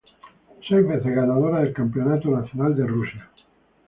Seis 0.67 0.87
veces 0.87 1.13
ganadora 1.13 1.59
del 1.59 1.73
Campeonato 1.75 2.31
Nacional 2.31 2.75
de 2.75 2.87
Rusia. 2.87 3.29